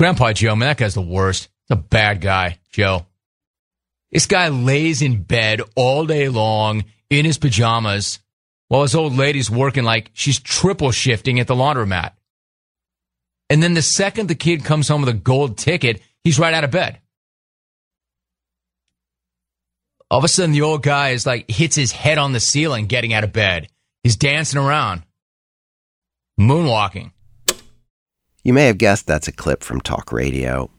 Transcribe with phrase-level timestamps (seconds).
[0.00, 1.50] Grandpa Joe, man, that guy's the worst.
[1.68, 3.04] He's a bad guy, Joe.
[4.10, 8.18] This guy lays in bed all day long in his pajamas
[8.68, 12.12] while his old lady's working like she's triple shifting at the laundromat.
[13.50, 16.64] And then the second the kid comes home with a gold ticket, he's right out
[16.64, 16.98] of bed.
[20.10, 22.86] All of a sudden, the old guy is like hits his head on the ceiling
[22.86, 23.68] getting out of bed.
[24.02, 25.02] He's dancing around,
[26.40, 27.12] moonwalking.
[28.42, 30.70] You may have guessed that's a clip from talk radio.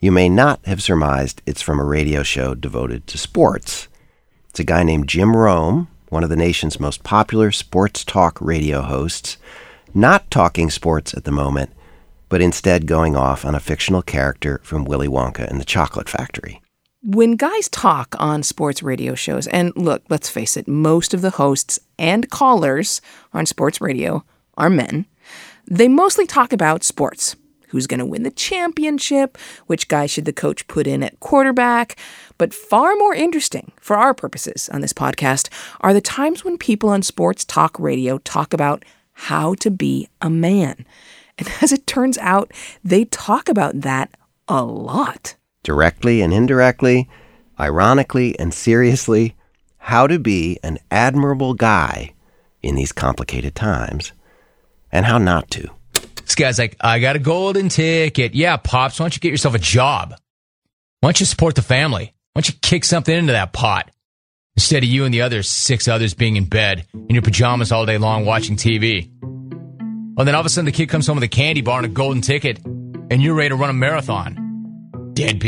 [0.00, 3.88] You may not have surmised it's from a radio show devoted to sports.
[4.50, 8.82] It's a guy named Jim Rome, one of the nation's most popular sports talk radio
[8.82, 9.38] hosts,
[9.94, 11.70] not talking sports at the moment,
[12.28, 16.60] but instead going off on a fictional character from Willy Wonka and the Chocolate Factory.
[17.02, 21.30] When guys talk on sports radio shows, and look, let's face it, most of the
[21.30, 23.00] hosts and callers
[23.32, 24.22] on sports radio
[24.58, 25.06] are men,
[25.66, 27.36] they mostly talk about sports.
[27.68, 29.36] Who's going to win the championship?
[29.66, 31.96] Which guy should the coach put in at quarterback?
[32.38, 35.48] But far more interesting, for our purposes on this podcast,
[35.80, 40.30] are the times when people on sports talk radio talk about how to be a
[40.30, 40.86] man.
[41.38, 42.52] And as it turns out,
[42.84, 44.10] they talk about that
[44.46, 45.34] a lot.
[45.64, 47.08] Directly and indirectly,
[47.58, 49.34] ironically and seriously,
[49.78, 52.12] how to be an admirable guy
[52.62, 54.12] in these complicated times,
[54.92, 55.68] and how not to.
[56.22, 58.34] This guy's like, I got a golden ticket.
[58.34, 60.14] Yeah, Pops, why don't you get yourself a job?
[61.00, 62.14] Why don't you support the family?
[62.32, 63.90] Why don't you kick something into that pot?
[64.56, 67.86] Instead of you and the other six others being in bed in your pajamas all
[67.86, 69.10] day long watching TV.
[70.16, 71.86] Well, then all of a sudden the kid comes home with a candy bar and
[71.86, 75.12] a golden ticket, and you're ready to run a marathon.
[75.12, 75.40] Dead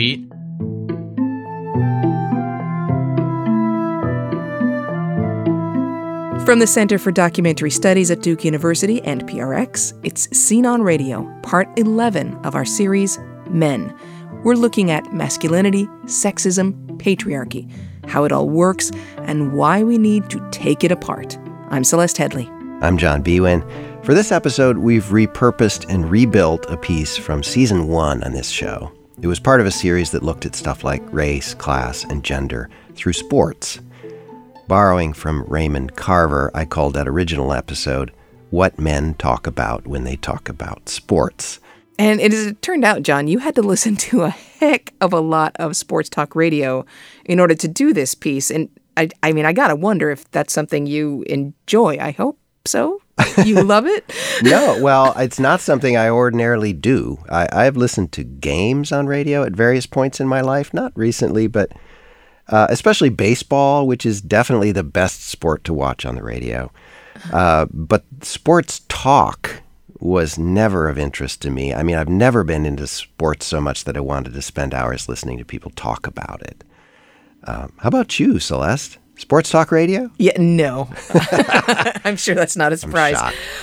[6.48, 11.30] From the Center for Documentary Studies at Duke University and PRX, it's Scene on Radio,
[11.42, 13.18] part 11 of our series,
[13.50, 13.94] Men.
[14.44, 17.70] We're looking at masculinity, sexism, patriarchy,
[18.08, 21.36] how it all works, and why we need to take it apart.
[21.68, 22.48] I'm Celeste Headlee.
[22.82, 23.62] I'm John Biewen.
[24.02, 28.90] For this episode, we've repurposed and rebuilt a piece from season one on this show.
[29.20, 32.70] It was part of a series that looked at stuff like race, class, and gender
[32.94, 33.80] through sports.
[34.68, 38.12] Borrowing from Raymond Carver, I called that original episode
[38.50, 41.58] What Men Talk About When They Talk About Sports.
[41.98, 45.20] And it, it turned out, John, you had to listen to a heck of a
[45.20, 46.84] lot of sports talk radio
[47.24, 48.50] in order to do this piece.
[48.50, 51.96] And I, I mean, I gotta wonder if that's something you enjoy.
[51.98, 53.00] I hope so.
[53.42, 54.12] You love it?
[54.42, 57.16] no, well, it's not something I ordinarily do.
[57.30, 61.46] I, I've listened to games on radio at various points in my life, not recently,
[61.46, 61.72] but
[62.48, 66.70] uh, especially baseball, which is definitely the best sport to watch on the radio.
[67.32, 69.62] Uh, but sports talk
[70.00, 71.74] was never of interest to me.
[71.74, 75.08] I mean, I've never been into sports so much that I wanted to spend hours
[75.08, 76.64] listening to people talk about it.
[77.44, 78.98] Um, how about you, Celeste?
[79.18, 80.10] Sports talk radio?
[80.16, 80.88] Yeah, no.
[82.04, 83.20] I'm sure that's not a surprise.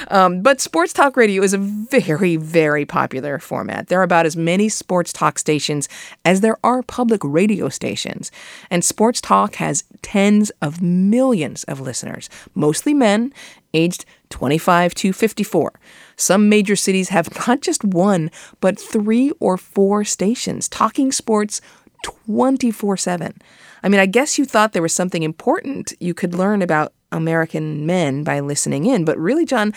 [0.10, 3.88] Um, but sports talk radio is a very, very popular format.
[3.88, 5.88] There are about as many sports talk stations
[6.26, 8.32] as there are public radio stations.
[8.70, 13.34] And sports talk has tens of millions of listeners, mostly men
[13.74, 15.80] aged 25 to 54.
[16.18, 18.30] Some major cities have not just one,
[18.60, 21.62] but three or four stations talking sports
[22.06, 23.34] 24 7.
[23.82, 27.86] I mean, I guess you thought there was something important you could learn about American
[27.86, 29.74] men by listening in, but really, John,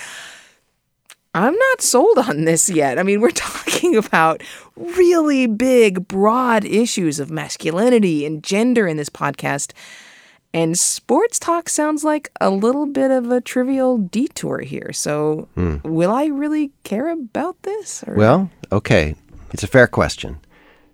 [1.34, 2.98] I'm not sold on this yet.
[2.98, 4.42] I mean, we're talking about
[4.76, 9.72] really big, broad issues of masculinity and gender in this podcast.
[10.54, 14.92] And sports talk sounds like a little bit of a trivial detour here.
[14.92, 15.76] So, hmm.
[15.82, 18.02] will I really care about this?
[18.06, 18.14] Or?
[18.14, 19.14] Well, okay.
[19.52, 20.40] It's a fair question.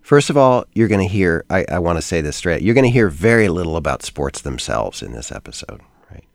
[0.04, 2.74] First of all, you're going to hear, I, I want to say this straight, you're
[2.74, 6.26] going to hear very little about sports themselves in this episode, right?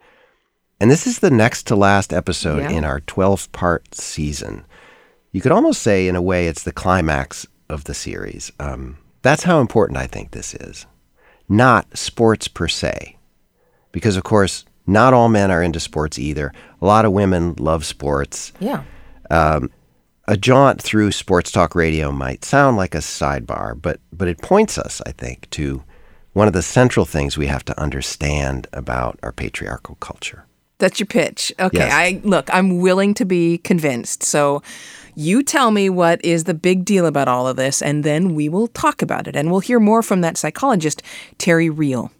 [0.80, 2.72] And this is the next to last episode yeah.
[2.72, 4.66] in our 12 part season.
[5.32, 8.52] You could almost say, in a way, it's the climax of the series.
[8.60, 10.88] Um, that's how important I think this is.
[11.48, 13.18] Not sports per se.
[13.92, 16.52] Because, of course, not all men are into sports either.
[16.82, 18.52] A lot of women love sports.
[18.60, 18.84] Yeah.
[19.30, 19.70] Um,
[20.30, 24.78] a jaunt through sports talk radio might sound like a sidebar, but but it points
[24.78, 25.84] us, I think, to
[26.34, 30.46] one of the central things we have to understand about our patriarchal culture.
[30.78, 31.52] That's your pitch.
[31.60, 31.92] Okay, yes.
[31.92, 34.22] I look, I'm willing to be convinced.
[34.22, 34.62] So
[35.16, 38.50] you tell me what is the big deal about all of this and then we
[38.50, 41.02] will talk about it and we'll hear more from that psychologist
[41.40, 42.12] Terry Real.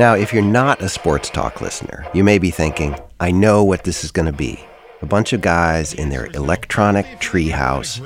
[0.00, 3.84] Now, if you're not a sports talk listener, you may be thinking, I know what
[3.84, 4.58] this is going to be.
[5.02, 8.00] A bunch of guys in their electronic treehouse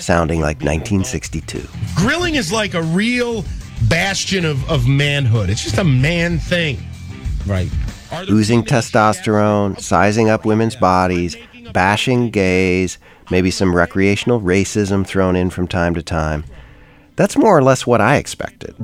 [0.00, 1.66] sounding like 1962.
[1.96, 3.44] Grilling is like a real
[3.88, 5.50] bastion of, of manhood.
[5.50, 6.78] It's just a man thing.
[7.48, 7.68] Right.
[8.30, 11.36] Oozing testosterone, sizing up women's bodies,
[11.72, 12.96] bashing gays,
[13.28, 16.44] maybe some recreational racism thrown in from time to time.
[17.16, 18.76] That's more or less what I expected.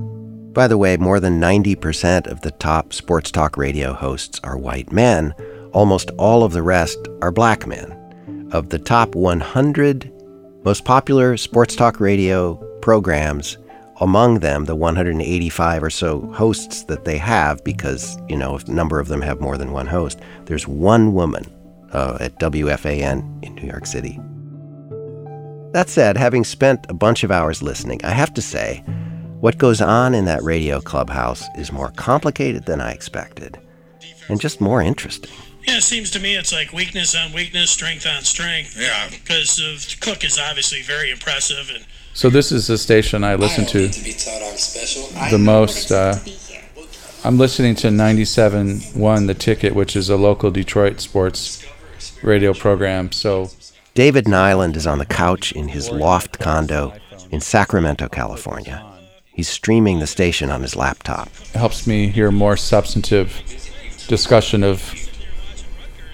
[0.57, 4.91] By the way, more than 90% of the top sports talk radio hosts are white
[4.91, 5.35] men.
[5.75, 8.49] Almost all of the rest are black men.
[8.53, 10.11] Of the top 100
[10.65, 13.59] most popular sports talk radio programs,
[14.01, 18.99] among them the 185 or so hosts that they have, because, you know, a number
[18.99, 21.45] of them have more than one host, there's one woman
[21.93, 24.19] uh, at WFAN in New York City.
[25.75, 28.83] That said, having spent a bunch of hours listening, I have to say,
[29.41, 33.59] what goes on in that radio clubhouse is more complicated than I expected,
[34.29, 35.31] and just more interesting.
[35.67, 38.77] Yeah, it seems to me it's like weakness on weakness, strength on strength.
[38.79, 39.09] Yeah.
[39.11, 41.71] Because Cook is obviously very impressive.
[41.75, 41.85] and.
[42.15, 45.91] So this is the station I listen to, to the most.
[45.91, 46.17] Uh,
[47.25, 51.67] I'm listening to 97.1 The Ticket, which is a local Detroit sports
[52.23, 53.13] radio program.
[53.13, 53.51] So
[53.95, 56.95] David Nylund is on the couch in his loft condo
[57.31, 58.96] in Sacramento, California.
[59.37, 61.29] He's streaming the station on his laptop.
[61.29, 63.43] It helps me hear more substantive
[64.09, 64.95] discussion of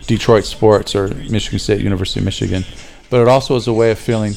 [0.08, 2.64] Detroit sports or Michigan State University of Michigan,
[3.10, 4.34] but it also is a way of feeling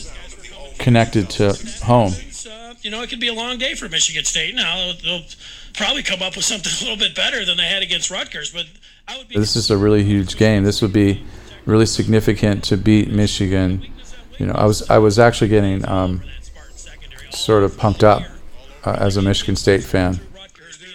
[0.77, 1.53] connected to
[1.83, 2.13] home.
[2.47, 4.53] Uh, you know, it could be a long day for Michigan State.
[4.53, 5.27] Now they'll, they'll
[5.73, 8.67] probably come up with something a little bit better than they had against Rutgers, but
[9.07, 9.35] I would be.
[9.35, 10.63] This is a really huge game.
[10.63, 11.23] This would be
[11.65, 13.83] really significant to beat Michigan.
[14.38, 16.21] You know, I was I was actually getting um,
[17.31, 18.21] sort of pumped up
[18.85, 20.19] uh, as a Michigan State fan.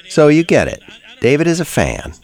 [0.08, 0.82] So you get it.
[1.20, 2.14] David is a fan.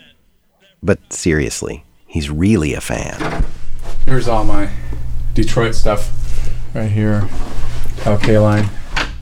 [0.82, 3.44] But seriously, he's really a fan.
[4.06, 4.70] Here's all my
[5.34, 6.12] Detroit stuff
[6.74, 7.28] right here.
[8.06, 8.68] Okay, line.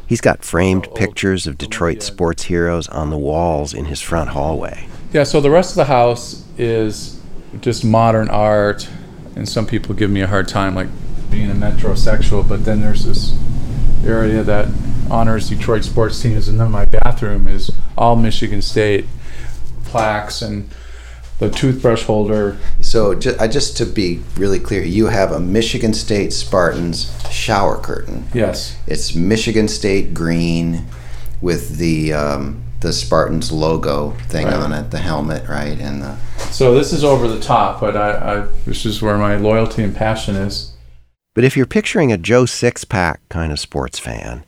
[0.06, 4.86] He's got framed pictures of Detroit sports heroes on the walls in his front hallway.
[5.12, 7.20] Yeah, so the rest of the house is
[7.60, 8.88] just modern art,
[9.36, 10.88] and some people give me a hard time, like
[11.30, 13.36] being a metrosexual, but then there's this
[14.04, 14.68] area that
[15.10, 19.06] honors Detroit sports teams, and then my bathroom is all Michigan State
[19.84, 20.68] plaques and
[21.38, 22.56] the toothbrush holder.
[22.80, 27.78] So, just, uh, just to be really clear, you have a Michigan State Spartans shower
[27.78, 28.26] curtain.
[28.32, 28.76] Yes.
[28.86, 30.86] It's Michigan State green
[31.40, 34.54] with the um, the Spartans logo thing Right.
[34.56, 36.16] on it, the helmet, right, and the
[36.50, 38.10] So this is over the top, but I,
[38.42, 40.72] I this is where my loyalty and passion is.
[41.34, 44.44] But if you're picturing a Joe Sixpack kind of sports fan,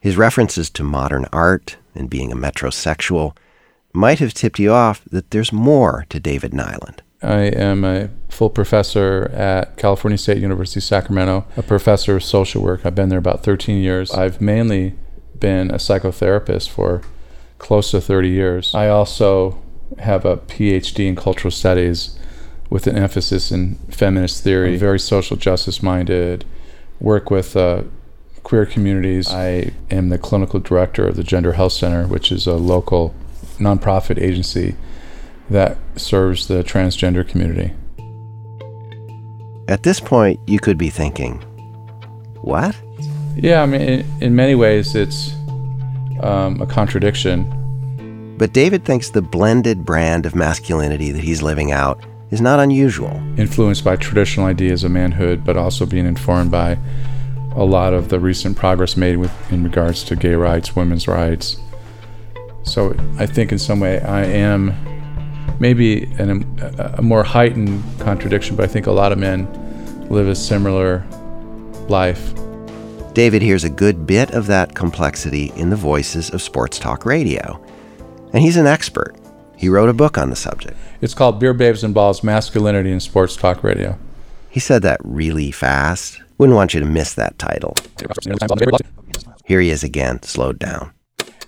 [0.00, 3.36] his references to modern art and being a metrosexual
[3.92, 7.00] might have tipped you off that there's more to David Nylund.
[7.22, 12.86] I am a full professor at California State University, Sacramento, a professor of social work.
[12.86, 14.12] I've been there about 13 years.
[14.12, 14.94] I've mainly
[15.38, 17.02] been a psychotherapist for
[17.58, 18.74] close to 30 years.
[18.74, 19.60] I also
[19.98, 22.18] have a PhD in cultural studies
[22.70, 26.44] with an emphasis in feminist theory, very social justice minded,
[27.00, 27.82] work with uh,
[28.42, 29.28] queer communities.
[29.28, 33.14] I am the clinical director of the Gender Health Center, which is a local
[33.58, 34.76] nonprofit agency
[35.50, 37.72] that serves the transgender community.
[39.68, 41.34] At this point, you could be thinking,
[42.40, 42.76] what?
[43.36, 45.34] Yeah, I mean, in, in many ways, it's
[46.22, 48.36] um, a contradiction.
[48.38, 53.10] But David thinks the blended brand of masculinity that he's living out is not unusual.
[53.38, 56.78] Influenced by traditional ideas of manhood, but also being informed by
[57.58, 61.58] a lot of the recent progress made with in regards to gay rights, women's rights.
[62.62, 64.72] So I think in some way I am
[65.58, 69.48] maybe an, a, a more heightened contradiction, but I think a lot of men
[70.08, 71.04] live a similar
[71.88, 72.32] life.
[73.12, 77.60] David hears a good bit of that complexity in the voices of sports talk radio.
[78.32, 79.16] And he's an expert.
[79.56, 80.76] He wrote a book on the subject.
[81.00, 83.98] It's called Beer Babes and Balls Masculinity in Sports Talk Radio.
[84.48, 86.20] He said that really fast.
[86.38, 87.74] Wouldn't want you to miss that title.
[89.44, 90.92] Here he is again, slowed down.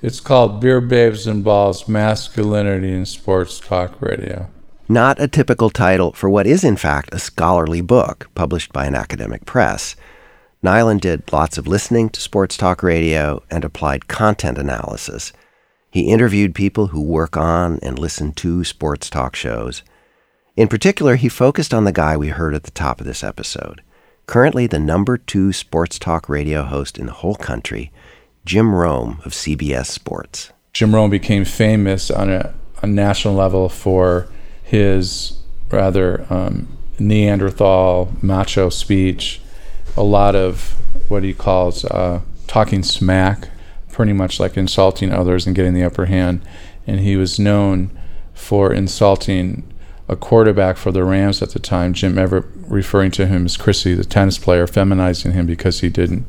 [0.02, 4.50] It's called Beer Babes and Balls Masculinity in Sports Talk Radio.
[4.88, 8.96] Not a typical title for what is, in fact, a scholarly book published by an
[8.96, 9.94] academic press.
[10.64, 15.32] Nylund did lots of listening to sports talk radio and applied content analysis.
[15.90, 19.82] He interviewed people who work on and listen to sports talk shows.
[20.56, 23.82] In particular, he focused on the guy we heard at the top of this episode.
[24.30, 27.90] Currently the number two sports talk radio host in the whole country,
[28.44, 30.52] Jim Rome of CBS Sports.
[30.72, 34.28] Jim Rome became famous on a, a national level for
[34.62, 35.36] his
[35.72, 39.40] rather um, Neanderthal macho speech,
[39.96, 40.76] a lot of
[41.08, 43.48] what he calls uh, talking smack,
[43.88, 46.40] pretty much like insulting others and getting the upper hand.
[46.86, 47.90] And he was known
[48.32, 49.69] for insulting
[50.10, 53.94] a quarterback for the Rams at the time, Jim Everett, referring to him as Chrissy,
[53.94, 56.26] the tennis player, feminizing him because he didn't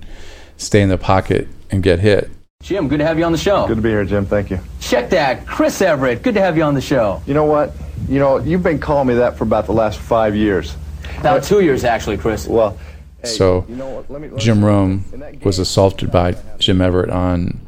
[0.55, 2.29] stay in the pocket and get hit.
[2.61, 3.65] Jim, good to have you on the show.
[3.67, 4.23] Good to be here, Jim.
[4.23, 4.59] Thank you.
[4.79, 5.47] Check that.
[5.47, 7.23] Chris Evert, good to have you on the show.
[7.25, 7.73] You know what?
[8.07, 10.75] You know, you've been calling me that for about the last five years.
[11.19, 12.47] About two years, actually, Chris.
[12.47, 12.77] Well,
[13.23, 14.11] hey, so you know what?
[14.11, 17.59] Let me, let Jim Rome game- was assaulted by Jim Everett on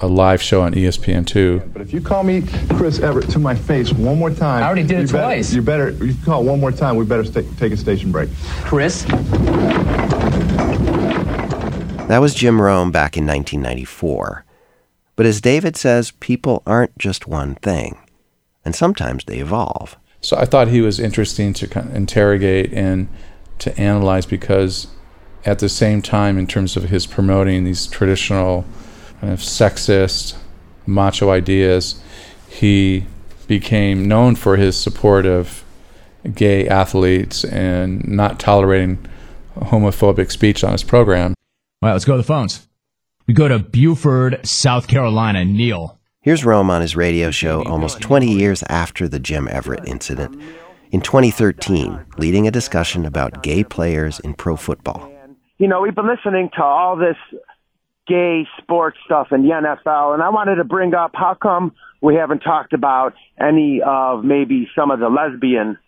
[0.00, 1.72] a live show on E ESPN2.
[1.72, 2.42] But if you call me
[2.74, 5.52] Chris Evert to my face one more time, I already did it you better- twice.
[5.54, 6.96] you better, you call one more time.
[6.96, 8.28] We better sta take a station break.
[8.64, 9.06] Chris?
[12.08, 14.44] That was Jim Rome back in 1994.
[15.16, 17.96] But as David says, people aren't just one thing,
[18.64, 19.96] and sometimes they evolve.
[20.20, 23.08] So I thought he was interesting to kind of interrogate and
[23.58, 24.86] to analyze because
[25.44, 28.64] at the same time, in terms of his promoting these traditional
[29.20, 30.36] kind of sexist,
[30.86, 32.00] macho ideas,
[32.48, 33.04] he
[33.46, 35.64] became known for his support of
[36.34, 38.98] gay athletes and not tolerating
[39.56, 41.34] homophobic speech on his program.
[41.82, 42.66] All right, let's go to the phones.
[43.26, 45.44] We go to Beaufort, South Carolina.
[45.44, 45.98] Neil.
[46.20, 50.40] Here's Rome on his radio show almost 20 years after the Jim Everett incident.
[50.90, 55.10] In 2013, leading a discussion about gay players in pro football.
[55.58, 57.16] you know, we've been listening to all this
[58.06, 62.14] gay sports stuff in the NFL, and I wanted to bring up how come we
[62.14, 65.78] haven't talked about any of maybe some of the lesbian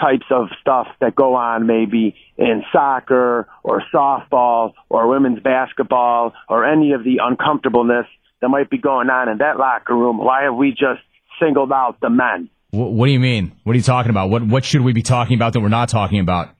[0.00, 6.64] types of stuff that go on maybe in soccer or softball or women's basketball or
[6.64, 8.06] any of the uncomfortableness
[8.40, 10.18] that might be going on in that locker room.
[10.18, 11.00] Why have we just
[11.40, 12.48] singled out the men?
[12.70, 13.52] What do you mean?
[13.64, 14.30] What are you talking about?
[14.30, 16.50] What What should we be talking about that we're not talking about?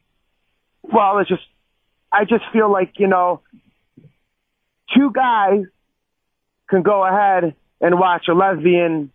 [0.82, 1.42] Well, it's just,
[2.10, 3.42] I just feel like, you know,
[4.96, 5.64] two guys
[6.68, 9.10] can go ahead and watch a lesbian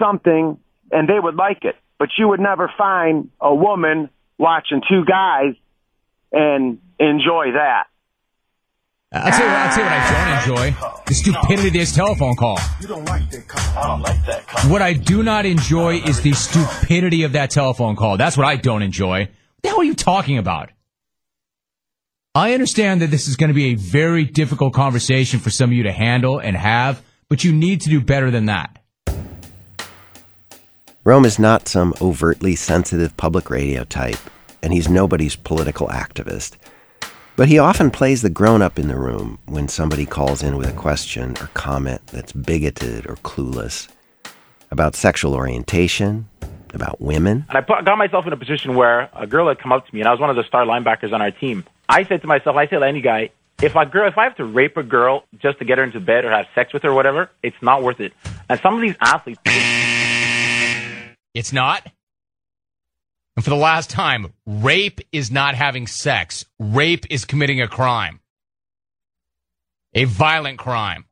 [0.00, 0.58] something
[0.90, 1.76] and they would like it.
[1.98, 5.54] But you would never find a woman watching two guys
[6.32, 7.84] and enjoy that.
[9.12, 11.02] I'll tell you what, I'll tell you what I don't enjoy.
[11.06, 12.58] The stupidity of this telephone call.
[12.80, 13.78] You don't like that call.
[13.78, 14.70] I don't like that call.
[14.70, 18.16] What I do not enjoy is the stupidity of that telephone call.
[18.16, 19.20] That's what I don't enjoy.
[19.20, 19.30] What
[19.62, 20.70] the hell are you talking about?
[22.36, 25.72] I understand that this is going to be a very difficult conversation for some of
[25.72, 28.76] you to handle and have, but you need to do better than that.
[31.04, 34.18] Rome is not some overtly sensitive public radio type,
[34.64, 36.56] and he's nobody's political activist.
[37.36, 40.68] But he often plays the grown up in the room when somebody calls in with
[40.68, 43.86] a question or comment that's bigoted or clueless
[44.72, 46.28] about sexual orientation,
[46.72, 47.44] about women.
[47.48, 49.94] And I put, got myself in a position where a girl had come up to
[49.94, 51.64] me, and I was one of the star linebackers on our team.
[51.88, 53.30] I said to myself, I said to any guy,
[53.62, 56.00] if a girl, if I have to rape a girl just to get her into
[56.00, 58.12] bed or have sex with her or whatever, it's not worth it.
[58.48, 59.40] And some of these athletes,
[61.34, 61.86] It's not.
[63.36, 66.44] And for the last time, rape is not having sex.
[66.58, 68.20] Rape is committing a crime.
[69.94, 71.06] A violent crime.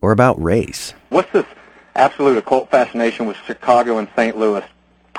[0.00, 0.94] Or about race.
[1.08, 1.46] What's this
[1.94, 4.36] absolute occult fascination with Chicago and St.
[4.36, 4.64] Louis?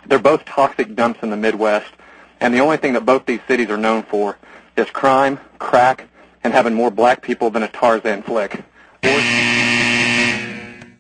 [0.06, 1.92] They're both toxic dumps in the Midwest,
[2.40, 4.38] and the only thing that both these cities are known for
[4.78, 6.08] is crime, crack,
[6.44, 8.64] and having more black people than a Tarzan flick.
[9.04, 10.18] I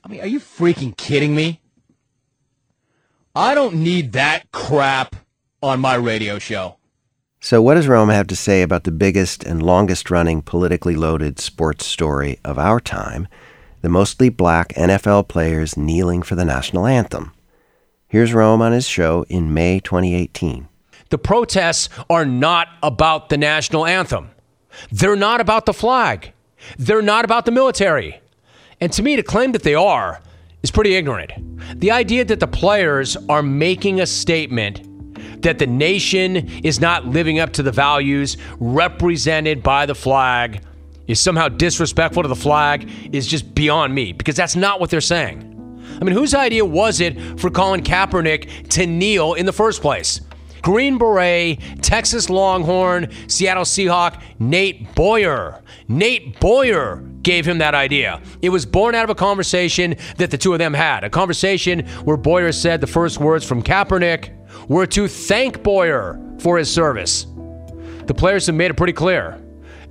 [0.09, 1.59] mean, are you freaking kidding me?
[3.35, 5.15] I don't need that crap
[5.61, 6.77] on my radio show.
[7.39, 11.39] So, what does Rome have to say about the biggest and longest running politically loaded
[11.39, 13.27] sports story of our time
[13.83, 17.31] the mostly black NFL players kneeling for the national anthem?
[18.07, 20.67] Here's Rome on his show in May 2018.
[21.09, 24.29] The protests are not about the national anthem.
[24.91, 26.33] They're not about the flag.
[26.77, 28.19] They're not about the military.
[28.79, 30.21] And to me, to claim that they are
[30.61, 31.31] is pretty ignorant.
[31.79, 34.83] The idea that the players are making a statement
[35.41, 40.61] that the nation is not living up to the values represented by the flag
[41.07, 44.99] is somehow disrespectful to the flag is just beyond me because that's not what they're
[44.99, 45.43] saying.
[45.99, 50.21] I mean, whose idea was it for Colin Kaepernick to kneel in the first place?
[50.67, 55.63] Green Beret, Texas Longhorn, Seattle Seahawk, Nate Boyer.
[55.87, 58.21] Nate Boyer gave him that idea.
[58.41, 61.05] It was born out of a conversation that the two of them had.
[61.05, 66.57] A conversation where Boyer said the first words from Kaepernick were to thank Boyer for
[66.57, 67.27] his service.
[68.05, 69.41] The players have made it pretty clear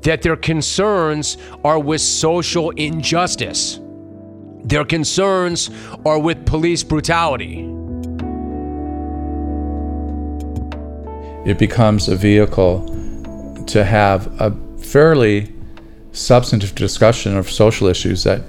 [0.02, 3.80] that their concerns are with social injustice.
[4.62, 5.70] Their concerns
[6.04, 7.66] are with police brutality.
[11.46, 12.84] It becomes a vehicle
[13.66, 14.50] to have a
[14.82, 15.52] fairly
[16.10, 18.42] substantive discussion of social issues that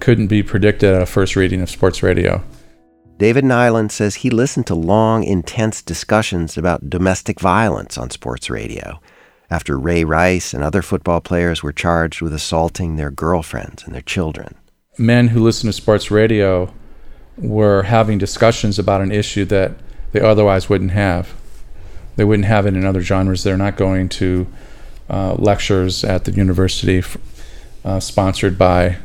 [0.00, 2.42] couldn't be predicted at a first reading of sports radio.
[3.18, 9.00] David Nylund says he listened to long, intense discussions about domestic violence on sports radio
[9.48, 14.02] after Ray Rice and other football players were charged with assaulting their girlfriends and their
[14.02, 14.56] children.
[14.98, 16.72] Men who listen to sports radio
[17.36, 19.72] were having discussions about an issue that
[20.10, 21.34] they otherwise wouldn't have.
[22.16, 23.42] They wouldn't have it in other genres.
[23.42, 24.46] They're not going to
[25.08, 27.02] uh, lectures at the university
[27.84, 28.98] uh, sponsored by,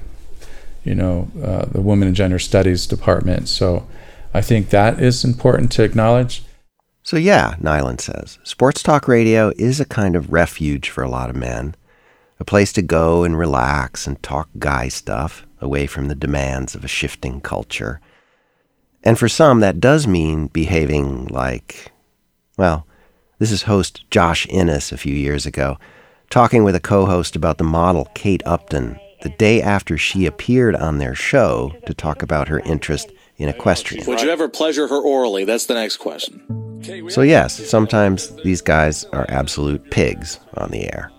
[0.84, 3.50] you know, uh, the Women and Gender Studies department.
[3.50, 3.88] So
[4.34, 6.44] I think that is important to acknowledge.
[7.04, 11.30] So, yeah, Nylund says, sports talk radio is a kind of refuge for a lot
[11.30, 11.74] of men,
[12.40, 16.84] a place to go and relax and talk guy stuff away from the demands of
[16.84, 18.02] a shifting culture.
[19.04, 21.94] And for some, that does mean behaving like,
[22.58, 22.86] well,
[23.40, 25.78] this is host Josh Innes a few years ago,
[26.30, 30.76] talking with a co host about the model Kate Upton the day after she appeared
[30.76, 34.06] on their show to talk about her interest in equestrian.
[34.06, 35.44] Would you ever pleasure her orally?
[35.44, 36.44] That's the next question.
[37.10, 41.12] So, yes, sometimes these guys are absolute pigs on the air.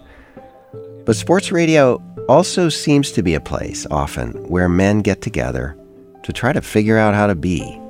[1.04, 5.76] But sports radio also seems to be a place, often, where men get together
[6.22, 7.80] to try to figure out how to be.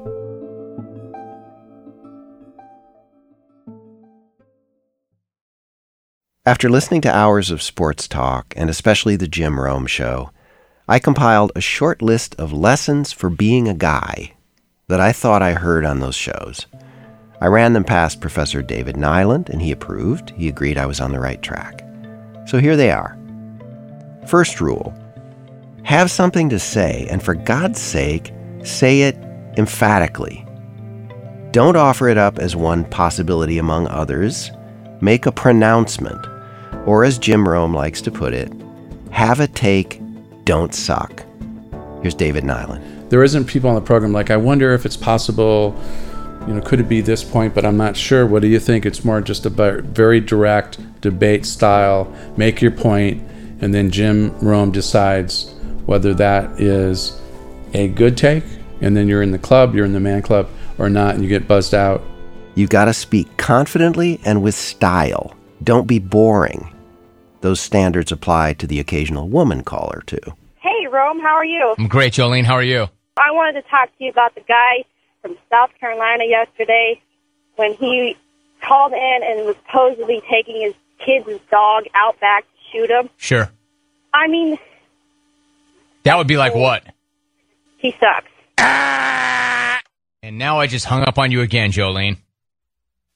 [6.48, 10.30] After listening to hours of sports talk, and especially the Jim Rome show,
[10.88, 14.32] I compiled a short list of lessons for being a guy
[14.86, 16.64] that I thought I heard on those shows.
[17.42, 20.30] I ran them past Professor David Nylund, and he approved.
[20.30, 21.86] He agreed I was on the right track.
[22.46, 23.18] So here they are.
[24.26, 24.94] First rule
[25.82, 28.32] have something to say, and for God's sake,
[28.64, 29.16] say it
[29.58, 30.46] emphatically.
[31.50, 34.50] Don't offer it up as one possibility among others.
[35.02, 36.26] Make a pronouncement.
[36.88, 38.50] Or, as Jim Rome likes to put it,
[39.10, 40.00] have a take,
[40.44, 41.22] don't suck.
[42.00, 43.10] Here's David Nylund.
[43.10, 45.78] There isn't people on the program like, I wonder if it's possible
[46.46, 48.26] you know, could it be this point, but I'm not sure.
[48.26, 48.86] What do you think?
[48.86, 52.10] It's more just a very direct debate style.
[52.38, 53.22] Make your point,
[53.60, 55.52] and then Jim Rome decides
[55.84, 57.20] whether that is
[57.74, 58.44] a good take,
[58.80, 61.28] and then you're in the club, you're in the man club, or not, and you
[61.28, 62.02] get buzzed out.
[62.54, 65.36] You got to speak confidently and with style.
[65.62, 66.72] Don't be boring.
[67.40, 70.18] Those standards apply to the occasional woman caller, too.
[70.60, 71.74] Hey, Rome, how are you?
[71.78, 72.44] I'm great, Jolene.
[72.44, 72.88] How are you?
[73.16, 74.84] I wanted to talk to you about the guy
[75.22, 77.00] from South Carolina yesterday
[77.56, 78.16] when he
[78.62, 80.74] called in and was supposedly taking his
[81.04, 83.08] kid's dog out back to shoot him.
[83.16, 83.50] Sure.
[84.12, 84.58] I mean,
[86.04, 86.84] that would be like what?
[87.78, 88.30] He sucks.
[88.58, 89.80] Ah!
[90.22, 92.16] And now I just hung up on you again, Jolene.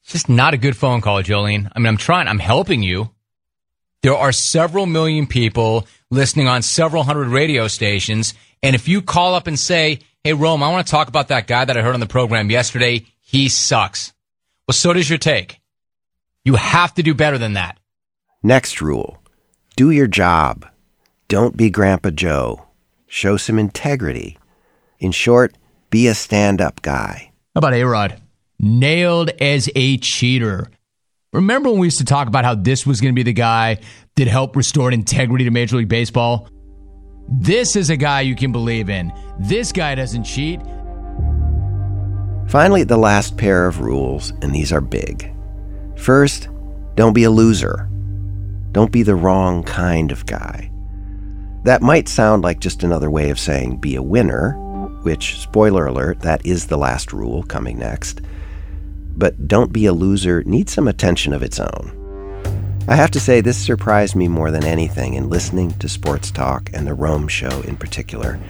[0.03, 1.71] It's just not a good phone call, Jolene.
[1.75, 3.11] I mean, I'm trying, I'm helping you.
[4.03, 8.35] There are several million people listening on several hundred radio stations.
[8.63, 11.47] And if you call up and say, Hey, Rome, I want to talk about that
[11.47, 13.07] guy that I heard on the program yesterday.
[13.21, 14.13] He sucks.
[14.67, 15.61] Well, so does your take.
[16.45, 17.79] You have to do better than that.
[18.43, 19.23] Next rule
[19.77, 20.67] do your job.
[21.29, 22.67] Don't be Grandpa Joe.
[23.07, 24.39] Show some integrity.
[24.99, 25.57] In short,
[25.91, 27.33] be a stand up guy.
[27.55, 28.21] How about A Rod?
[28.59, 30.69] Nailed as a cheater.
[31.33, 33.79] Remember when we used to talk about how this was going to be the guy
[34.17, 36.47] that helped restore integrity to Major League Baseball?
[37.27, 39.11] This is a guy you can believe in.
[39.41, 40.61] This guy doesn't cheat.
[42.49, 45.35] Finally, the last pair of rules, and these are big.
[45.97, 46.51] First,
[46.97, 47.89] don't be a loser.
[48.73, 50.71] Don't be the wrong kind of guy.
[51.65, 54.53] That might sound like just another way of saying be a winner,
[55.03, 58.21] which, spoiler alert, that is the last rule coming next.
[59.23, 62.83] But don't be a loser needs some attention of its own.
[62.89, 66.71] I have to say, this surprised me more than anything in listening to Sports Talk
[66.73, 68.41] and the Rome Show in particular.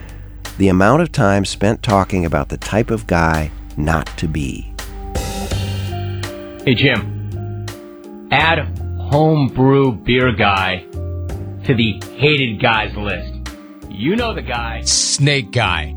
[0.57, 4.73] The amount of time spent talking about the type of guy not to be.
[6.65, 7.67] Hey, Jim.
[8.31, 8.61] Add
[8.99, 10.87] homebrew beer guy
[11.67, 13.35] to the hated guys list.
[13.91, 14.81] You know the guy.
[14.85, 15.95] Snake guy.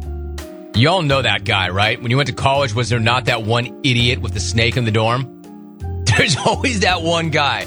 [0.75, 2.01] Y'all know that guy, right?
[2.01, 4.83] When you went to college, was there not that one idiot with the snake in
[4.83, 5.41] the dorm?
[6.05, 7.65] There's always that one guy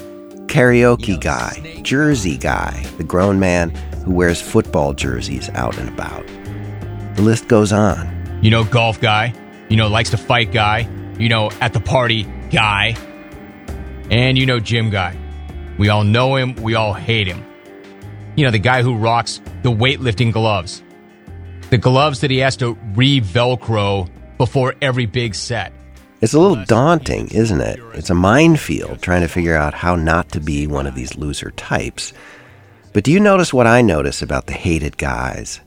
[0.49, 3.69] karaoke guy, jersey guy, the grown man
[4.03, 6.25] who wears football jerseys out and about.
[7.15, 8.39] The list goes on.
[8.41, 9.33] You know, golf guy.
[9.69, 10.89] You know, likes to fight guy.
[11.19, 12.95] You know, at the party guy.
[14.09, 15.15] And you know, gym guy.
[15.77, 16.55] We all know him.
[16.55, 17.45] We all hate him.
[18.35, 20.81] You know, the guy who rocks the weightlifting gloves.
[21.69, 25.71] The gloves that he has to re Velcro before every big set.
[26.19, 27.79] It's a little daunting, isn't it?
[27.93, 31.51] It's a minefield trying to figure out how not to be one of these loser
[31.51, 32.11] types.
[32.91, 35.61] But do you notice what I notice about the hated guys?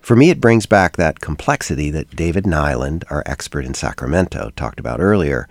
[0.00, 4.80] For me, it brings back that complexity that David Nylund, our expert in Sacramento, talked
[4.80, 5.48] about earlier.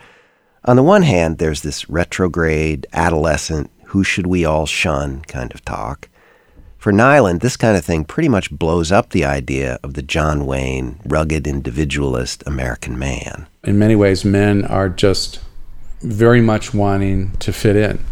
[0.66, 5.64] On the one hand, there's this retrograde, adolescent, who should we all shun kind of
[5.64, 6.10] talk.
[6.84, 10.46] For Nylund, this kind of thing pretty much blows up the idea of the John
[10.46, 13.48] Wayne, rugged individualist American man.
[13.64, 15.40] In many ways, men are just
[16.02, 18.04] very much wanting to fit in.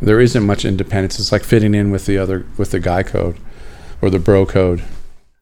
[0.00, 1.18] There isn't much independence.
[1.18, 3.36] It's like fitting in with the other with the guy code
[4.00, 4.84] or the bro code.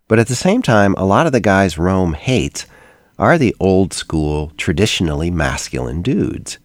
[0.08, 2.64] But at the same time, a lot of the guys Rome hates
[3.18, 6.56] are the old school, traditionally masculine dudes.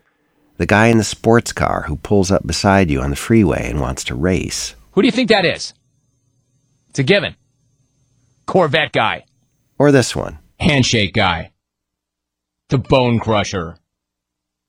[0.55, 3.81] The guy in the sports car who pulls up beside you on the freeway and
[3.81, 4.73] wants to race.
[4.95, 5.73] Who do you think that is?
[6.89, 7.35] It's a given.
[8.45, 9.25] Corvette guy.
[9.77, 10.39] Or this one.
[10.57, 11.51] Handshake guy.
[12.69, 13.77] The bone crusher.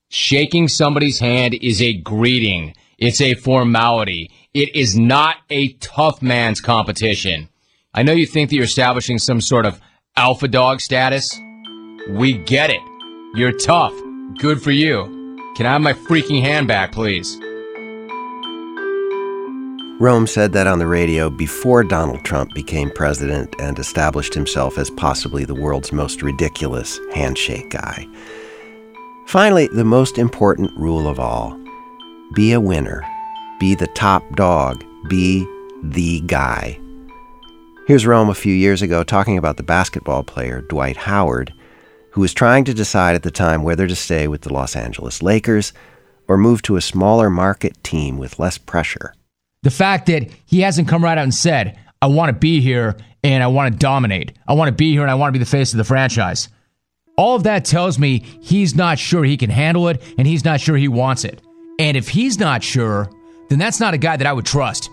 [0.09, 2.75] Shaking somebody's hand is a greeting.
[2.97, 4.29] It's a formality.
[4.53, 7.47] It is not a tough man's competition.
[7.93, 9.79] I know you think that you're establishing some sort of
[10.17, 11.39] alpha dog status.
[12.09, 12.81] We get it.
[13.33, 13.93] You're tough.
[14.39, 15.05] Good for you.
[15.55, 17.39] Can I have my freaking hand back, please?
[19.99, 24.91] Rome said that on the radio before Donald Trump became president and established himself as
[24.91, 28.05] possibly the world's most ridiculous handshake guy.
[29.25, 31.59] Finally, the most important rule of all
[32.35, 33.03] be a winner,
[33.59, 35.47] be the top dog, be
[35.81, 36.79] the guy.
[37.87, 41.51] Here's Rome a few years ago talking about the basketball player Dwight Howard,
[42.11, 45.23] who was trying to decide at the time whether to stay with the Los Angeles
[45.23, 45.73] Lakers
[46.27, 49.15] or move to a smaller market team with less pressure.
[49.63, 52.95] The fact that he hasn't come right out and said, I want to be here
[53.23, 54.37] and I want to dominate.
[54.47, 56.49] I want to be here and I want to be the face of the franchise.
[57.17, 60.61] All of that tells me he's not sure he can handle it and he's not
[60.61, 61.41] sure he wants it.
[61.79, 63.09] And if he's not sure,
[63.49, 64.89] then that's not a guy that I would trust.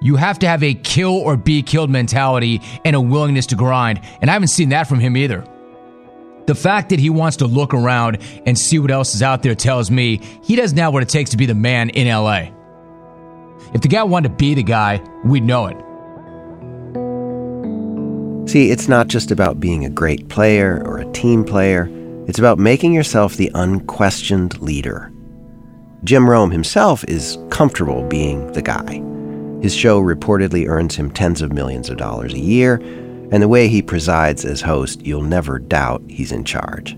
[0.00, 4.00] You have to have a kill or be killed mentality and a willingness to grind,
[4.20, 5.44] and I haven't seen that from him either.
[6.46, 9.54] The fact that he wants to look around and see what else is out there
[9.54, 12.53] tells me he doesn't have what it takes to be the man in LA.
[13.74, 15.76] If the guy wanted to be the guy, we'd know it.
[18.48, 21.90] See, it's not just about being a great player or a team player,
[22.28, 25.12] it's about making yourself the unquestioned leader.
[26.04, 29.02] Jim Rome himself is comfortable being the guy.
[29.60, 32.76] His show reportedly earns him tens of millions of dollars a year,
[33.32, 36.96] and the way he presides as host, you'll never doubt he's in charge.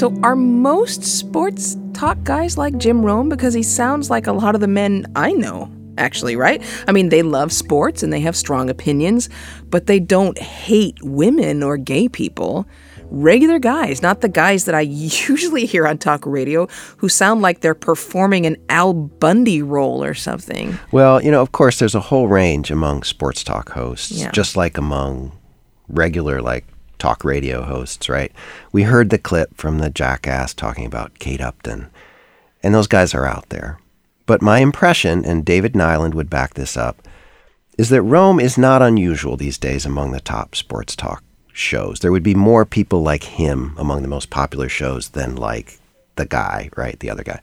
[0.00, 3.28] So, are most sports talk guys like Jim Rome?
[3.28, 6.62] Because he sounds like a lot of the men I know, actually, right?
[6.88, 9.28] I mean, they love sports and they have strong opinions,
[9.68, 12.66] but they don't hate women or gay people.
[13.10, 14.80] Regular guys, not the guys that I
[15.28, 20.14] usually hear on talk radio who sound like they're performing an Al Bundy role or
[20.14, 20.78] something.
[20.92, 24.30] Well, you know, of course, there's a whole range among sports talk hosts, Yeah.
[24.30, 25.32] just like among
[25.88, 26.64] regular, like,
[27.00, 28.32] talk radio hosts, right?
[28.70, 31.90] We heard the clip from the jackass talking about Kate Upton,
[32.62, 33.80] and those guys are out there.
[34.26, 37.02] But my impression, and David Nylund would back this up,
[37.76, 42.00] is that Rome is not unusual these days among the top sports talk shows.
[42.00, 45.80] There would be more people like him among the most popular shows than like
[46.16, 47.00] the guy, right?
[47.00, 47.40] The other guy.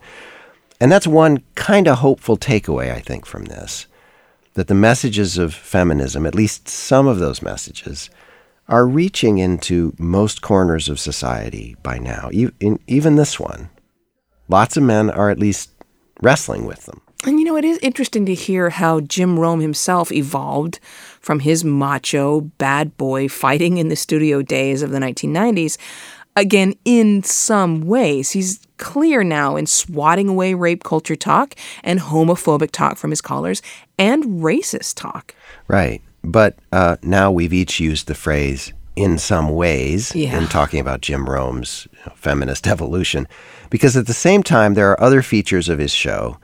[0.80, 3.88] And that's one kind of hopeful takeaway, I think, from this
[4.54, 8.10] that the messages of feminism, at least some of those messages,
[8.70, 13.70] are reaching into most corners of society by now, e- in, even this one.
[14.50, 15.72] Lots of men are at least
[16.22, 17.02] wrestling with them.
[17.26, 20.80] And you know, it is interesting to hear how Jim Rome himself evolved
[21.20, 25.78] from his macho, bad boy fighting in the studio days of the 1990s.
[26.36, 32.70] Again, in some ways, he's clear now in swatting away rape culture talk and homophobic
[32.72, 33.64] talk from his callers
[33.98, 35.34] and racist talk.
[35.68, 36.04] Right.
[36.32, 40.38] But uh, now we've each used the phrase in some ways Yeah.
[40.38, 43.28] in talking about Jim Rome's feminist evolution.
[43.70, 46.38] Because at the same time, there are other features of his show,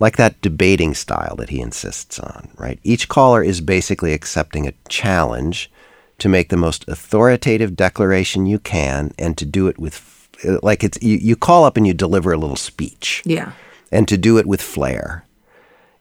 [0.00, 2.78] like that debating style that he insists on, right?
[2.82, 5.70] Each caller is basically accepting a challenge
[6.18, 10.28] to make the most authoritative declaration you can and to do it with,
[10.62, 13.52] like it's, you, you call up and you deliver a little speech Yeah.
[13.92, 15.24] and to do it with flair.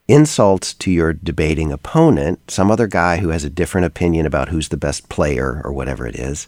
[0.09, 4.69] Insults to your debating opponent, some other guy who has a different opinion about who's
[4.69, 6.47] the best player or whatever it is.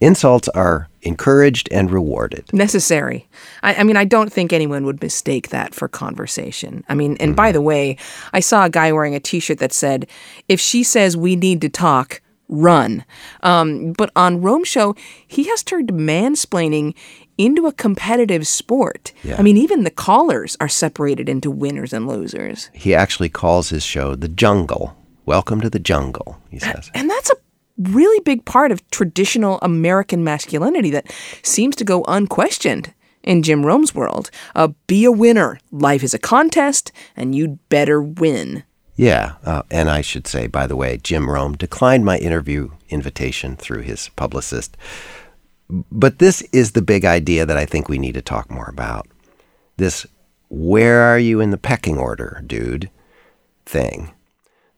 [0.00, 2.52] Insults are encouraged and rewarded.
[2.52, 3.28] Necessary.
[3.64, 6.84] I, I, mean, I don't think anyone would mistake that for conversation.
[6.88, 7.34] I mean, and mm-hmm.
[7.34, 7.96] by the way,
[8.32, 10.06] I saw a guy wearing a t shirt that said,
[10.48, 13.04] if she says we need to talk, run.
[13.42, 14.94] Um, but on Rome Show,
[15.26, 16.94] he has turned mansplaining
[17.38, 19.12] into a competitive sport.
[19.22, 19.36] Yeah.
[19.38, 22.70] I mean, even the callers are separated into winners and losers.
[22.72, 24.96] He actually calls his show The Jungle.
[25.26, 26.90] Welcome to the jungle, he says.
[26.92, 27.36] And that's a
[27.78, 31.10] really big part of traditional American masculinity that
[31.42, 32.92] seems to go unquestioned
[33.22, 34.30] in Jim Rome's world.
[34.54, 35.58] Uh, be a winner.
[35.72, 38.64] Life is a contest, and you'd better win.
[38.96, 43.56] Yeah, uh, and I should say, by the way, Jim Rome declined my interview invitation
[43.56, 44.76] through his publicist.
[45.90, 49.08] But this is the big idea that I think we need to talk more about.
[49.76, 50.06] This
[50.48, 52.90] where are you in the pecking order, dude
[53.66, 54.12] thing.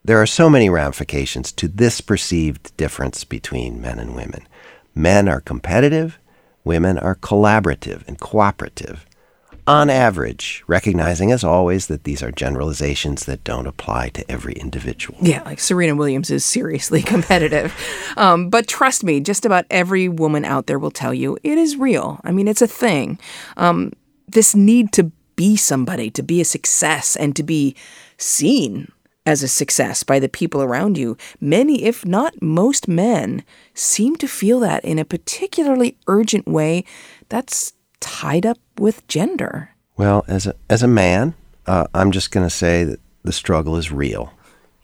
[0.04, 4.46] There are so many ramifications to this perceived difference between men and women.
[4.94, 6.18] Men are competitive,
[6.64, 9.04] women are collaborative and cooperative.
[9.68, 15.18] On average, recognizing as always that these are generalizations that don't apply to every individual.
[15.20, 17.74] Yeah, like Serena Williams is seriously competitive.
[18.16, 21.76] um, but trust me, just about every woman out there will tell you it is
[21.76, 22.20] real.
[22.22, 23.18] I mean, it's a thing.
[23.56, 23.92] Um,
[24.28, 27.74] this need to be somebody, to be a success, and to be
[28.18, 28.90] seen
[29.26, 34.28] as a success by the people around you, many, if not most men, seem to
[34.28, 36.84] feel that in a particularly urgent way
[37.28, 39.70] that's tied up with gender.
[39.96, 41.34] Well, as a, as a man,
[41.66, 44.32] uh, I'm just going to say that the struggle is real.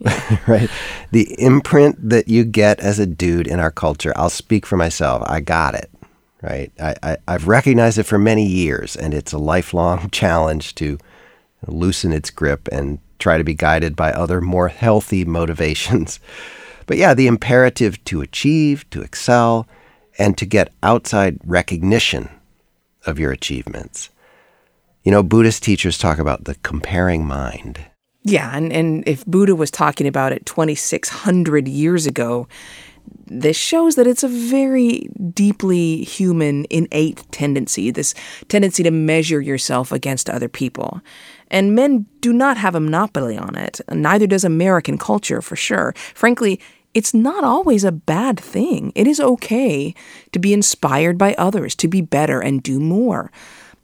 [0.46, 0.68] right?
[1.12, 5.22] The imprint that you get as a dude in our culture, I'll speak for myself.
[5.26, 5.90] I got it.
[6.42, 6.72] Right?
[6.80, 10.98] I, I, I've recognized it for many years, and it's a lifelong challenge to
[11.68, 16.20] loosen its grip and try to be guided by other more healthy motivations.
[16.84, 19.68] But yeah, the imperative to achieve, to excel,
[20.18, 22.28] and to get outside recognition
[23.06, 24.10] of your achievements.
[25.02, 27.84] You know, Buddhist teachers talk about the comparing mind.
[28.22, 32.46] Yeah, and, and if Buddha was talking about it 2,600 years ago,
[33.26, 38.14] this shows that it's a very deeply human, innate tendency, this
[38.48, 41.00] tendency to measure yourself against other people.
[41.50, 43.80] And men do not have a monopoly on it.
[43.90, 45.94] Neither does American culture, for sure.
[46.14, 46.60] Frankly,
[46.94, 48.92] it's not always a bad thing.
[48.94, 49.94] It is okay
[50.32, 53.30] to be inspired by others, to be better and do more.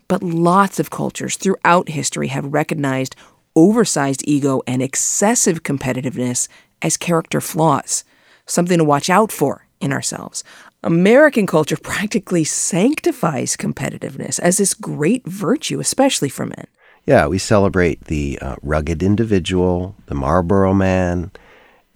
[0.09, 3.17] But lots of cultures throughout history have recognized
[3.57, 6.49] oversized ego and excessive competitiveness
[6.81, 8.05] as character flaws,
[8.47, 10.45] something to watch out for in ourselves.
[10.83, 16.67] American culture practically sanctifies competitiveness as this great virtue, especially for men.
[17.07, 21.31] Yeah, we celebrate the uh, rugged individual, the Marlboro man,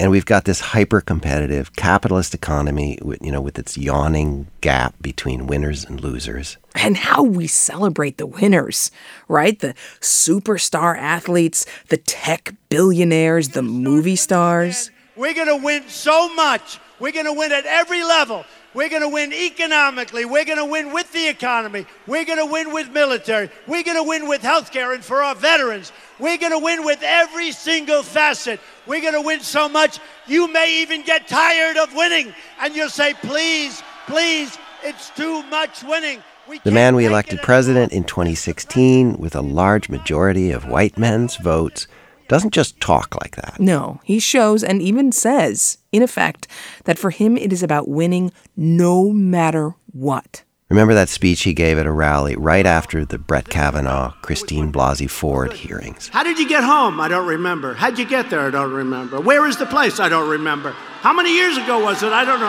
[0.00, 5.46] and we've got this hyper-competitive capitalist economy, with, you know, with its yawning gap between
[5.46, 6.56] winners and losers.
[6.74, 8.90] And how we celebrate the winners,
[9.28, 9.58] right?
[9.58, 14.90] The superstar athletes, the tech billionaires, the movie stars.
[15.14, 16.80] We're going to win so much.
[16.98, 18.44] We're going to win at every level.
[18.74, 20.24] We're going to win economically.
[20.24, 21.86] We're going to win with the economy.
[22.06, 23.50] We're going to win with military.
[23.66, 25.92] We're going to win with healthcare and for our veterans.
[26.18, 28.60] We're going to win with every single facet.
[28.86, 32.34] We're going to win so much, you may even get tired of winning.
[32.60, 36.22] And you'll say, please, please, it's too much winning.
[36.64, 41.86] The man we elected president in 2016 with a large majority of white men's votes
[42.32, 43.60] doesn't just talk like that.
[43.60, 46.48] No, he shows and even says, in effect,
[46.84, 50.42] that for him it is about winning no matter what.
[50.70, 55.10] Remember that speech he gave at a rally right after the Brett Kavanaugh, Christine Blasey
[55.10, 56.08] Ford hearings?
[56.08, 56.98] How did you get home?
[56.98, 57.74] I don't remember.
[57.74, 58.40] How'd you get there?
[58.40, 59.20] I don't remember.
[59.20, 60.00] Where is the place?
[60.00, 60.70] I don't remember.
[61.02, 62.12] How many years ago was it?
[62.14, 62.46] I don't know.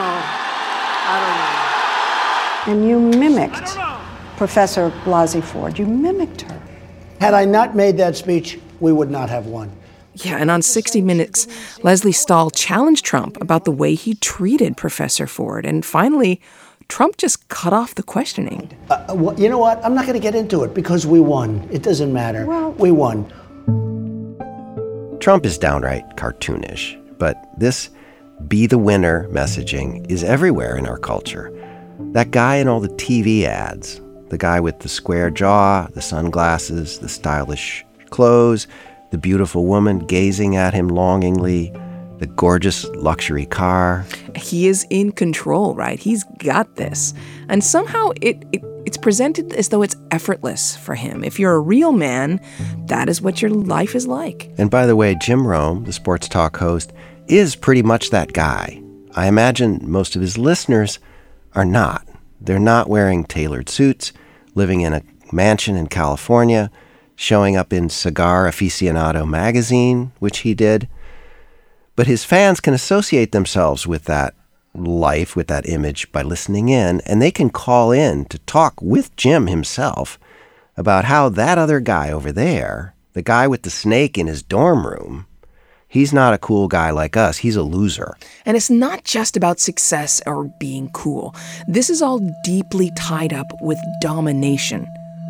[1.12, 2.82] I don't know.
[2.82, 3.76] And you mimicked
[4.38, 5.78] Professor Blasey Ford.
[5.78, 6.62] You mimicked her.
[7.20, 9.72] Had I not made that speech, we would not have won.
[10.16, 11.48] Yeah, and on 60 Minutes,
[11.84, 15.66] Lesley Stahl challenged Trump about the way he treated Professor Ford.
[15.66, 16.40] And finally,
[16.88, 18.70] Trump just cut off the questioning.
[18.90, 19.84] Uh, uh well, you know what?
[19.84, 21.68] I'm not going to get into it because we won.
[21.72, 22.46] It doesn't matter.
[22.46, 23.26] Well, we won.
[25.20, 27.90] Trump is downright cartoonish, but this
[28.48, 31.52] be the winner messaging is everywhere in our culture.
[32.12, 37.00] That guy in all the TV ads, the guy with the square jaw, the sunglasses,
[37.00, 38.68] the stylish clothes,
[39.10, 41.74] the beautiful woman gazing at him longingly,
[42.20, 44.06] the gorgeous luxury car.
[44.36, 46.00] He is in control, right?
[46.00, 47.14] He's got this.
[47.50, 51.24] And somehow it, it it's presented as though it's effortless for him.
[51.24, 52.40] If you're a real man,
[52.88, 54.52] that is what your life is like.
[54.58, 56.94] And by the way, Jim Rome, the sports talk host,
[57.28, 58.82] is pretty much that guy.
[59.16, 61.00] I imagine most of his listeners
[61.56, 62.08] are not.
[62.42, 64.12] They're not wearing tailored suits,
[64.54, 66.70] living in a mansion in California,
[67.16, 70.88] showing up in Cigar Aficionado magazine, which he did.
[71.96, 74.34] But his fans can associate themselves with that
[74.74, 79.16] life, with that image, by listening in, and they can call in to talk with
[79.16, 80.18] Jim himself
[80.76, 84.88] about how that other guy over there, the guy with the snake in his dorm
[84.88, 85.28] room,
[85.88, 87.38] he's not a cool guy like us.
[87.38, 88.18] He's a loser.
[88.46, 91.36] And it's not just about success or being cool.
[91.68, 94.88] This is all deeply tied up with domination,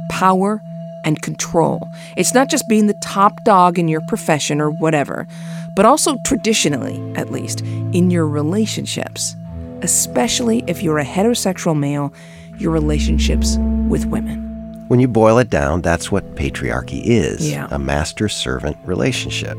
[0.10, 0.62] power,
[1.04, 1.89] and control.
[2.18, 5.28] It's not just being the top dog in your profession or whatever,
[5.76, 9.36] but also traditionally, at least, in your relationships,
[9.82, 12.13] especially if you're a heterosexual male,
[12.58, 13.58] your relationships
[13.89, 14.39] with women.
[14.88, 17.68] When you boil it down, that's what patriarchy is Yeah.
[17.72, 19.58] a master servant relationship.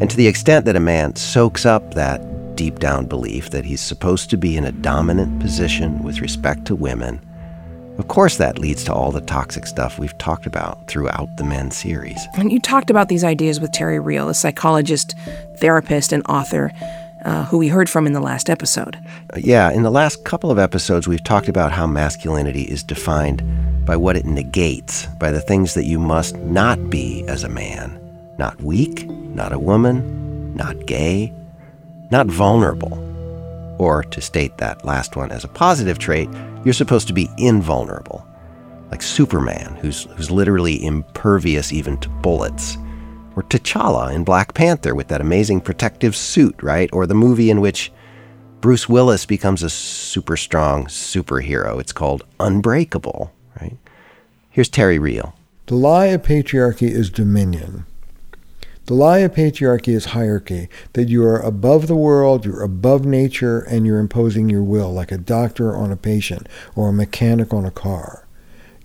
[0.00, 2.20] And to the extent that a man soaks up that
[2.56, 6.74] deep down belief that he's supposed to be in a dominant position with respect to
[6.74, 7.20] women,
[7.98, 11.70] of course that leads to all the toxic stuff we've talked about throughout the Men
[11.70, 12.18] series.
[12.34, 15.14] And you talked about these ideas with Terry Real, a psychologist,
[15.56, 16.72] therapist, and author
[17.24, 18.96] uh, who we heard from in the last episode.
[19.34, 23.42] Uh, Yeah, in the last couple of episodes, we've talked about how masculinity is defined
[23.84, 27.98] by what it negates, by the things that you must not be as a man.
[28.38, 31.32] Not weak, not a woman, not gay,
[32.10, 33.07] not vulnerable.
[33.78, 36.28] Or, to state that last one as a positive trait,
[36.64, 38.26] you're supposed to be invulnerable.
[38.90, 42.76] Like Superman, who's, who's literally impervious even to bullets.
[43.36, 46.90] Or T'Challa in Black Panther with that amazing protective suit, right?
[46.92, 47.92] Or the movie in which
[48.60, 51.80] Bruce Willis becomes a super strong superhero.
[51.80, 53.76] It's called Unbreakable, right?
[54.50, 55.36] Here's Terry Real.
[55.66, 57.84] The lie of patriarchy is dominion.
[58.88, 63.60] The lie of patriarchy is hierarchy, that you are above the world, you're above nature,
[63.60, 67.66] and you're imposing your will, like a doctor on a patient or a mechanic on
[67.66, 68.26] a car.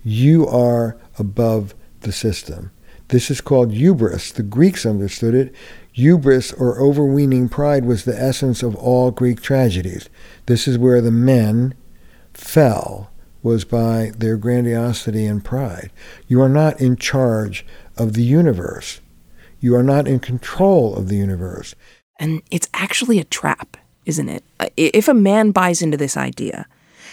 [0.02, 2.70] You are above the system.
[3.08, 4.30] This is called hubris.
[4.30, 5.54] The Greeks understood it.
[5.92, 10.10] Hubris, or overweening pride, was the essence of all Greek tragedies.
[10.44, 11.72] This is where the men
[12.34, 13.10] fell,
[13.42, 15.90] was by their grandiosity and pride.
[16.28, 17.64] You are not in charge
[17.96, 19.00] of the universe.
[19.64, 21.74] You are not in control of the universe.
[22.20, 24.44] And it's actually a trap, isn't it?
[24.60, 26.66] Uh, If a man buys into this idea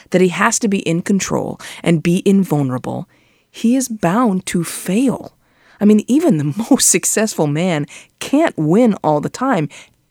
[0.10, 3.08] that he has to be in control and be invulnerable,
[3.50, 5.38] he is bound to fail.
[5.80, 7.86] I mean, even the most successful man
[8.20, 9.70] can't win all the time.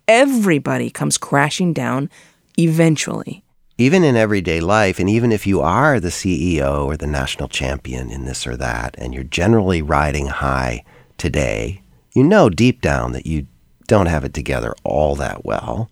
[0.09, 2.09] Everybody comes crashing down
[2.57, 3.45] eventually.
[3.77, 8.11] Even in everyday life, and even if you are the CEO or the national champion
[8.11, 10.85] in this or that, and you're generally riding high
[11.19, 11.80] today,
[12.13, 13.47] you know deep down that you
[13.87, 15.91] don't have it together all that well.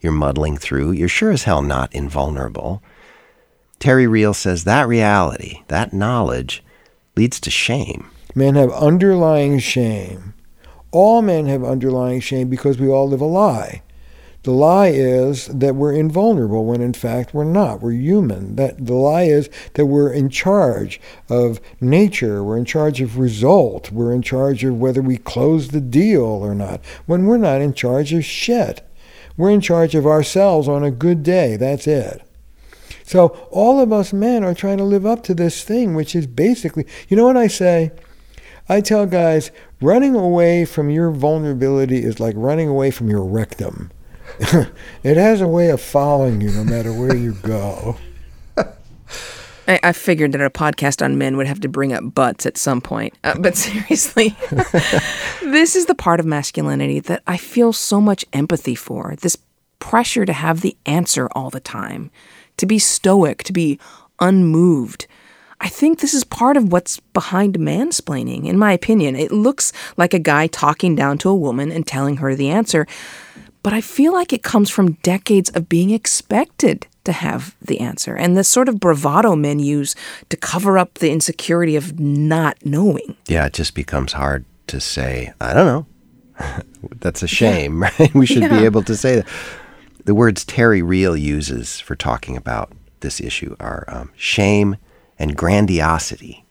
[0.00, 0.92] You're muddling through.
[0.92, 2.82] You're sure as hell not invulnerable.
[3.78, 6.62] Terry Real says that reality, that knowledge,
[7.16, 8.08] leads to shame.
[8.34, 10.34] Men have underlying shame.
[10.90, 13.82] All men have underlying shame because we all live a lie.
[14.42, 17.80] The lie is that we're invulnerable when in fact we're not.
[17.80, 18.56] We're human.
[18.56, 23.92] That the lie is that we're in charge of nature, we're in charge of result,
[23.92, 26.84] we're in charge of whether we close the deal or not.
[27.06, 28.86] When we're not in charge of shit.
[29.36, 31.56] We're in charge of ourselves on a good day.
[31.56, 32.22] That's it.
[33.04, 36.26] So all of us men are trying to live up to this thing, which is
[36.26, 37.92] basically, you know what I say?
[38.68, 39.50] I tell guys,
[39.80, 43.90] running away from your vulnerability is like running away from your rectum.
[45.02, 47.96] it has a way of following you no matter where you go.
[49.68, 52.56] I, I figured that a podcast on men would have to bring up butts at
[52.56, 53.14] some point.
[53.22, 54.36] Uh, but seriously,
[55.42, 59.36] this is the part of masculinity that I feel so much empathy for this
[59.78, 62.10] pressure to have the answer all the time,
[62.56, 63.78] to be stoic, to be
[64.20, 65.06] unmoved.
[65.60, 69.14] I think this is part of what's behind mansplaining, in my opinion.
[69.14, 72.86] It looks like a guy talking down to a woman and telling her the answer,
[73.62, 78.14] but I feel like it comes from decades of being expected to have the answer
[78.14, 79.94] and the sort of bravado men use
[80.28, 83.16] to cover up the insecurity of not knowing.
[83.26, 85.86] Yeah, it just becomes hard to say, I don't know.
[87.00, 88.14] That's a shame, right?
[88.14, 89.28] We should be able to say that.
[90.04, 94.76] The words Terry Real uses for talking about this issue are um, shame
[95.18, 96.44] and grandiosity.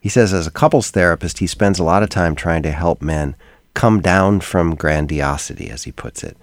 [0.00, 3.02] He says, as a couples therapist, he spends a lot of time trying to help
[3.02, 3.36] men
[3.74, 6.36] come down from grandiosity, as he puts it,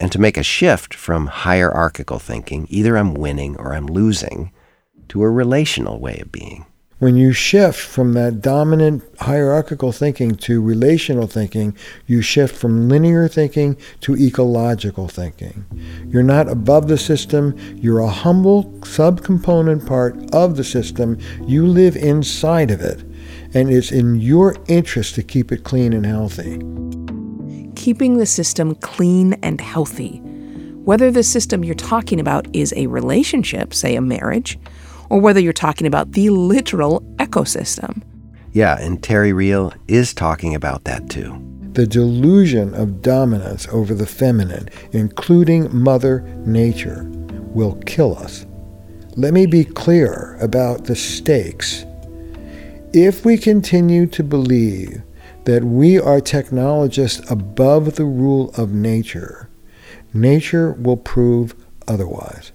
[0.00, 4.52] and to make a shift from hierarchical thinking, either I'm winning or I'm losing,
[5.08, 6.66] to a relational way of being.
[6.98, 11.76] When you shift from that dominant hierarchical thinking to relational thinking,
[12.08, 15.64] you shift from linear thinking to ecological thinking.
[16.08, 21.20] You're not above the system, you're a humble subcomponent part of the system.
[21.42, 23.04] You live inside of it,
[23.58, 26.60] and it's in your interest to keep it clean and healthy.
[27.74, 30.18] Keeping the system clean and healthy.
[30.84, 34.60] Whether the system you're talking about is a relationship, say a marriage,
[35.10, 38.02] or whether you're talking about the literal ecosystem.
[38.52, 41.44] Yeah, and Terry Real is talking about that too.
[41.72, 48.46] The delusion of dominance over the feminine, including Mother Nature, will kill us.
[49.16, 51.84] Let me be clear about the stakes.
[52.94, 55.02] If we continue to believe
[55.44, 59.50] that we are technologists above the rule of nature,
[60.14, 61.54] nature will prove
[61.86, 62.50] otherwise.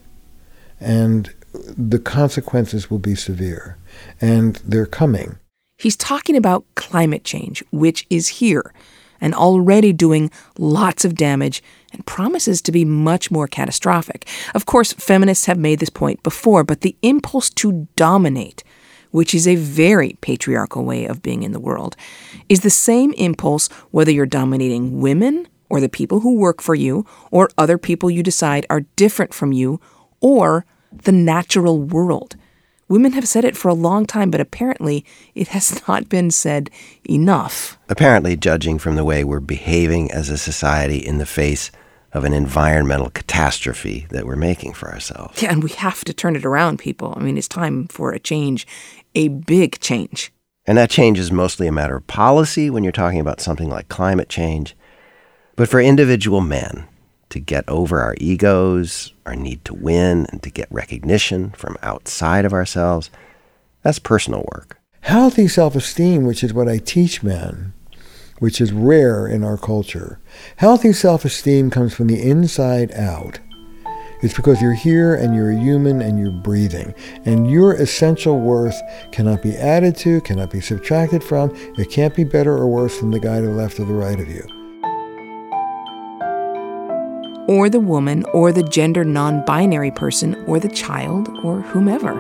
[0.79, 3.77] And the consequences will be severe,
[4.19, 5.37] and they're coming.
[5.77, 8.73] He's talking about climate change, which is here
[9.21, 11.61] and already doing lots of damage
[11.93, 14.27] and promises to be much more catastrophic.
[14.55, 18.63] Of course, feminists have made this point before, but the impulse to dominate,
[19.13, 21.95] which is a very patriarchal way of being in the world,
[22.49, 27.05] is the same impulse whether you're dominating women or the people who work for you
[27.29, 29.79] or other people you decide are different from you
[30.19, 32.35] or the natural world.
[32.87, 35.05] Women have said it for a long time, but apparently
[35.35, 36.71] it has not been said
[37.07, 37.77] enough.
[37.89, 41.69] Apparently, judging from the way we're behaving as a society in the face
[42.13, 45.41] of an environmental catastrophe that we're making for ourselves.
[45.41, 47.13] Yeah, and we have to turn it around, people.
[47.17, 48.67] I mean, it's time for a change,
[49.15, 50.31] a big change.
[50.65, 53.89] And that change is mostly a matter of policy when you're talking about something like
[53.89, 54.75] climate change.
[55.55, 56.87] But for individual men,
[57.33, 62.45] to get over our egos, our need to win, and to get recognition from outside
[62.45, 63.09] of ourselves.
[63.81, 64.77] That's personal work.
[65.01, 67.73] Healthy self esteem, which is what I teach men,
[68.37, 70.19] which is rare in our culture.
[70.57, 73.39] Healthy self esteem comes from the inside out.
[74.23, 76.95] It's because you're here and you're a human and you're breathing.
[77.25, 81.53] And your essential worth cannot be added to, cannot be subtracted from.
[81.77, 84.19] It can't be better or worse than the guy to the left or the right
[84.19, 84.47] of you
[87.47, 92.13] or the woman, or the gender non binary person, or the child, or whomever.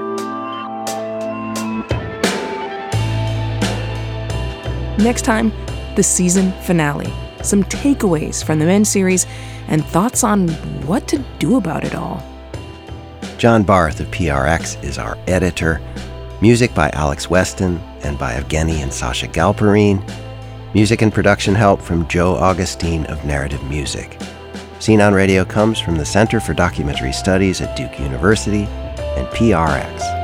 [4.97, 5.51] Next time,
[5.95, 7.11] the season finale.
[7.41, 9.25] Some takeaways from the Men series
[9.67, 10.49] and thoughts on
[10.85, 12.23] what to do about it all.
[13.37, 15.81] John Barth of PRX is our editor.
[16.41, 20.03] Music by Alex Weston and by Evgueni and Sacha Galperine.
[20.73, 24.19] Music and production help from Joe Augustine of Narrative Music.
[24.79, 30.22] Scene on Radio comes from the Center for Documentary Studies at Duke University and PRX.